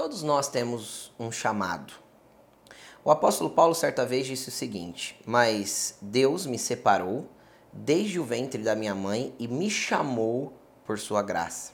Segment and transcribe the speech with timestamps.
[0.00, 1.92] Todos nós temos um chamado.
[3.04, 7.28] O apóstolo Paulo certa vez disse o seguinte: Mas Deus me separou
[7.70, 10.54] desde o ventre da minha mãe e me chamou
[10.86, 11.72] por sua graça.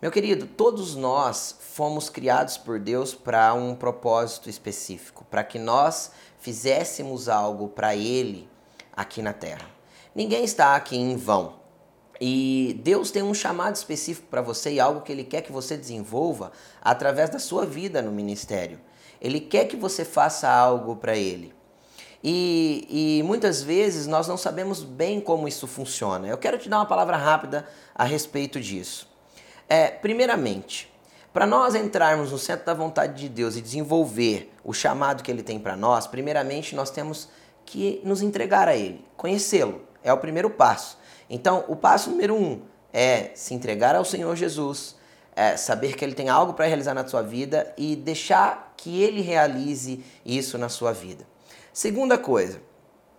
[0.00, 6.10] Meu querido, todos nós fomos criados por Deus para um propósito específico, para que nós
[6.38, 8.46] fizéssemos algo para Ele
[8.94, 9.70] aqui na terra.
[10.14, 11.54] Ninguém está aqui em vão.
[12.20, 15.76] E Deus tem um chamado específico para você e algo que Ele quer que você
[15.76, 16.52] desenvolva
[16.82, 18.80] através da sua vida no ministério.
[19.20, 21.54] Ele quer que você faça algo para Ele.
[22.24, 26.26] E, e, muitas vezes nós não sabemos bem como isso funciona.
[26.26, 29.08] Eu quero te dar uma palavra rápida a respeito disso.
[29.68, 30.92] É, primeiramente,
[31.32, 35.42] para nós entrarmos no centro da vontade de Deus e desenvolver o chamado que Ele
[35.42, 37.28] tem para nós, primeiramente nós temos
[37.64, 39.82] que nos entregar a Ele, conhecê-lo.
[40.02, 40.98] É o primeiro passo.
[41.28, 44.96] Então, o passo número um é se entregar ao Senhor Jesus,
[45.34, 49.20] é saber que Ele tem algo para realizar na sua vida e deixar que Ele
[49.20, 51.26] realize isso na sua vida.
[51.72, 52.60] Segunda coisa,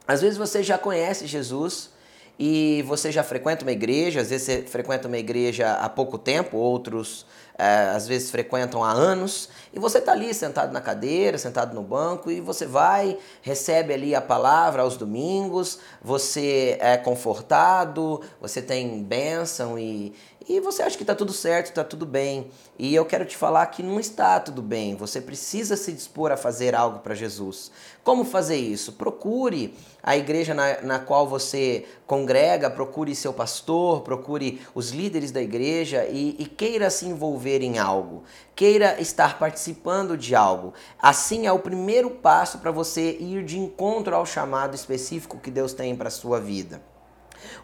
[0.08, 1.92] às vezes você já conhece Jesus
[2.40, 6.58] e você já frequenta uma igreja, às vezes você frequenta uma igreja há pouco tempo,
[6.58, 7.26] outros
[7.58, 11.82] é, às vezes frequentam há anos, e você está ali sentado na cadeira, sentado no
[11.82, 19.04] banco, e você vai, recebe ali a palavra aos domingos, você é confortado, você tem
[19.04, 20.14] bênção e,
[20.50, 22.50] e você acha que está tudo certo, está tudo bem.
[22.80, 24.96] E eu quero te falar que não está tudo bem.
[24.96, 27.70] Você precisa se dispor a fazer algo para Jesus.
[28.02, 28.94] Como fazer isso?
[28.94, 35.42] Procure a igreja na, na qual você congrega, procure seu pastor, procure os líderes da
[35.42, 38.24] igreja e, e queira se envolver em algo.
[38.56, 40.74] Queira estar participando de algo.
[40.98, 45.74] Assim é o primeiro passo para você ir de encontro ao chamado específico que Deus
[45.74, 46.82] tem para sua vida.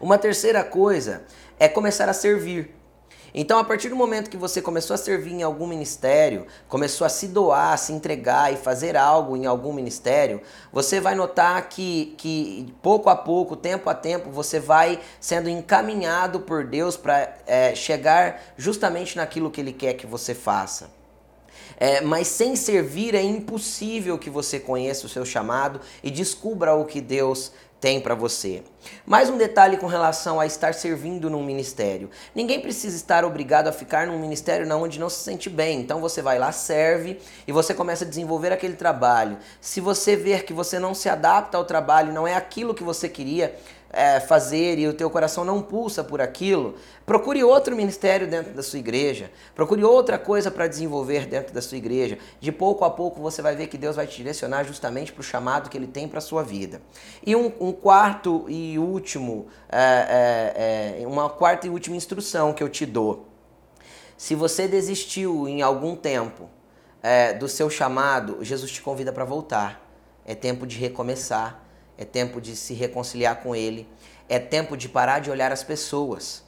[0.00, 1.22] Uma terceira coisa
[1.58, 2.74] é começar a servir.
[3.36, 7.10] Então, a partir do momento que você começou a servir em algum ministério, começou a
[7.10, 10.40] se doar, a se entregar e fazer algo em algum ministério,
[10.72, 16.40] você vai notar que, que pouco a pouco, tempo a tempo, você vai sendo encaminhado
[16.40, 20.88] por Deus para é, chegar justamente naquilo que Ele quer que você faça.
[21.76, 26.84] É, mas sem servir é impossível que você conheça o seu chamado e descubra o
[26.84, 27.50] que Deus
[27.84, 28.62] tem para você.
[29.04, 32.08] Mais um detalhe com relação a estar servindo num ministério.
[32.34, 35.80] Ninguém precisa estar obrigado a ficar num ministério não, onde não se sente bem.
[35.80, 39.36] Então você vai lá, serve e você começa a desenvolver aquele trabalho.
[39.60, 43.06] Se você ver que você não se adapta ao trabalho, não é aquilo que você
[43.06, 43.54] queria,
[43.94, 46.74] é, fazer e o teu coração não pulsa por aquilo,
[47.06, 51.78] procure outro ministério dentro da sua igreja, procure outra coisa para desenvolver dentro da sua
[51.78, 52.18] igreja.
[52.40, 55.24] De pouco a pouco você vai ver que Deus vai te direcionar justamente para o
[55.24, 56.82] chamado que Ele tem para a sua vida.
[57.24, 62.62] E um, um quarto e último, é, é, é, uma quarta e última instrução que
[62.62, 63.28] eu te dou.
[64.16, 66.48] Se você desistiu em algum tempo
[67.02, 69.82] é, do seu chamado, Jesus te convida para voltar.
[70.24, 71.64] É tempo de recomeçar
[71.96, 73.88] é tempo de se reconciliar com Ele,
[74.28, 76.42] é tempo de parar de olhar as pessoas.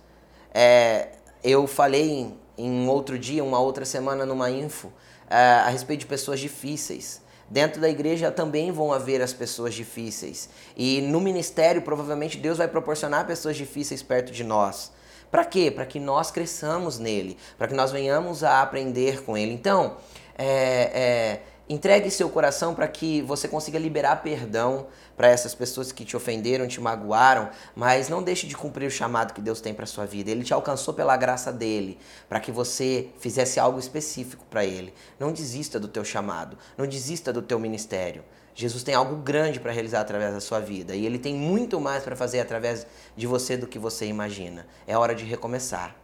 [0.53, 1.10] É,
[1.43, 4.93] eu falei em, em, outro dia, uma outra semana, numa info,
[5.28, 7.20] a respeito de pessoas difíceis.
[7.48, 10.48] Dentro da igreja também vão haver as pessoas difíceis.
[10.76, 14.92] E no ministério, provavelmente, Deus vai proporcionar pessoas difíceis perto de nós.
[15.30, 15.70] Para quê?
[15.70, 19.52] Para que nós cresçamos nele, para que nós venhamos a aprender com ele.
[19.52, 19.96] Então,
[20.36, 26.04] é, é Entregue seu coração para que você consiga liberar perdão para essas pessoas que
[26.04, 29.84] te ofenderam, te magoaram, mas não deixe de cumprir o chamado que Deus tem para
[29.84, 30.31] sua vida.
[30.31, 34.94] Ele te alcançou pela graça dele, para que você fizesse algo específico para ele.
[35.19, 38.22] Não desista do teu chamado, não desista do teu ministério.
[38.55, 42.05] Jesus tem algo grande para realizar através da sua vida e ele tem muito mais
[42.05, 44.69] para fazer através de você do que você imagina.
[44.87, 45.97] É hora de recomeçar.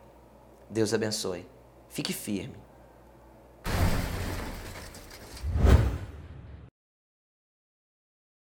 [0.69, 1.47] Deus abençoe.
[1.89, 2.72] Fique firme.